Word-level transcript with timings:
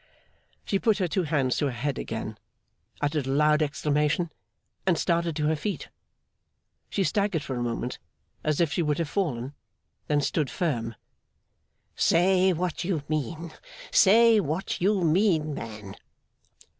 She 0.65 0.79
put 0.79 0.97
her 0.97 1.07
two 1.07 1.25
hands 1.25 1.57
to 1.57 1.67
her 1.67 1.71
head 1.71 1.99
again, 1.99 2.39
uttered 3.01 3.27
a 3.27 3.31
loud 3.31 3.61
exclamation, 3.61 4.31
and 4.87 4.97
started 4.97 5.35
to 5.35 5.45
her 5.45 5.55
feet. 5.55 5.89
She 6.89 7.03
staggered 7.03 7.43
for 7.43 7.55
a 7.55 7.61
moment, 7.61 7.99
as 8.43 8.59
if 8.59 8.73
she 8.73 8.81
would 8.81 8.97
have 8.97 9.07
fallen; 9.09 9.53
then 10.07 10.21
stood 10.21 10.49
firm. 10.49 10.95
'Say 11.95 12.51
what 12.51 12.83
you 12.83 13.03
mean. 13.07 13.53
Say 13.91 14.39
what 14.39 14.81
you 14.81 15.03
mean, 15.03 15.53
man! 15.53 15.95